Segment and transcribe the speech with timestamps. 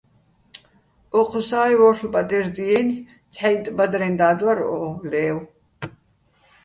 [1.19, 4.77] ო́ჴუსაჲ ვორ'ლ ბადერ დიენი̆, ცჰ̦აიტტ ბადრეჼ და́დ ვარ ო
[5.09, 5.45] ლე́ვო̆.